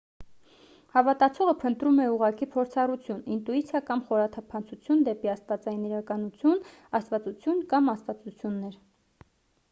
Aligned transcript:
հավատացողը 0.93 1.51
փնտրում 1.63 1.97
է 2.05 2.05
ուղղակի 2.13 2.45
փորձառություն 2.55 3.19
ինտուիցիա 3.35 3.81
կամ 3.89 4.01
խորաթափանցություն 4.07 5.03
դեպի 5.09 5.29
աստվածային 5.33 5.83
իրականություն/աստվածություն 5.89 7.61
կամ 7.75 7.93
աստվածություններ: 7.95 8.79